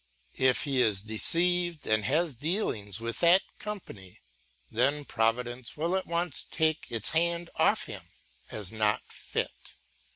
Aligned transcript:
If 0.39 0.63
he 0.63 0.81
is 0.81 1.01
deceived 1.03 1.85
and 1.85 2.03
has 2.05 2.33
dealings 2.33 2.99
with 2.99 3.19
that 3.19 3.43
company, 3.59 4.19
then 4.71 5.05
providence 5.05 5.77
will 5.77 5.95
at 5.95 6.07
once 6.07 6.43
take 6.49 6.87
its 6.91 7.09
hand 7.09 7.51
off 7.57 7.83
him, 7.85 8.01
as 8.49 8.71
not 8.71 9.03
fit. 9.11 9.75